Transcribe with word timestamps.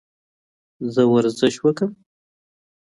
زه 0.93 1.01
ورزش 1.13 1.55
وکم؟ 1.63 1.91